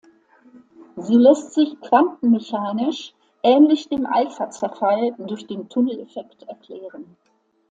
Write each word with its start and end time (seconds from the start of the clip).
Sie 0.95 1.13
lässt 1.13 1.53
sich 1.53 1.79
quantenmechanisch 1.79 3.13
ähnlich 3.43 3.87
dem 3.87 4.07
Alpha-Zerfall 4.07 5.13
durch 5.19 5.45
den 5.45 5.69
Tunneleffekt 5.69 6.41
erklären. 6.41 7.17